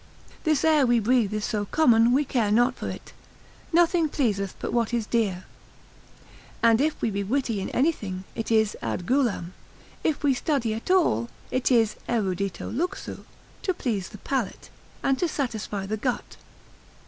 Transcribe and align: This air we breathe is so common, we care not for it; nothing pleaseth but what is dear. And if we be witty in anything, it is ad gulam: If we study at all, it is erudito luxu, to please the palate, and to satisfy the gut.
This 0.45 0.65
air 0.65 0.87
we 0.87 0.99
breathe 0.99 1.31
is 1.31 1.45
so 1.45 1.65
common, 1.65 2.11
we 2.11 2.25
care 2.25 2.49
not 2.51 2.73
for 2.75 2.89
it; 2.89 3.13
nothing 3.71 4.09
pleaseth 4.09 4.55
but 4.57 4.73
what 4.73 4.95
is 4.95 5.05
dear. 5.05 5.43
And 6.63 6.81
if 6.81 6.99
we 7.03 7.11
be 7.11 7.23
witty 7.23 7.61
in 7.61 7.69
anything, 7.69 8.23
it 8.33 8.49
is 8.49 8.75
ad 8.81 9.05
gulam: 9.05 9.53
If 10.03 10.23
we 10.23 10.33
study 10.33 10.73
at 10.73 10.89
all, 10.89 11.29
it 11.51 11.69
is 11.71 11.97
erudito 12.09 12.73
luxu, 12.75 13.25
to 13.61 13.73
please 13.75 14.09
the 14.09 14.17
palate, 14.17 14.71
and 15.03 15.19
to 15.19 15.27
satisfy 15.27 15.85
the 15.85 15.97
gut. 15.97 16.37